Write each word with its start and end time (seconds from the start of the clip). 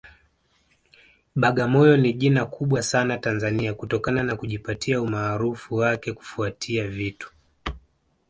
Bagamoyo 1.35 1.97
ni 1.97 2.13
jina 2.13 2.45
kubwa 2.45 2.83
sana 2.83 3.17
Tanzania 3.17 3.73
kutokana 3.73 4.23
na 4.23 4.35
kujipatia 4.35 5.01
umaarufu 5.01 5.75
wake 5.75 6.13
kufuatia 6.13 6.87
vitu 6.87 7.31